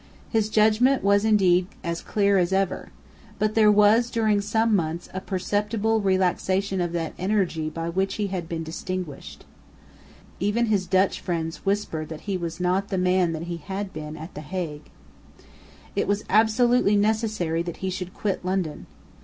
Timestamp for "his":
0.31-0.49, 10.65-10.87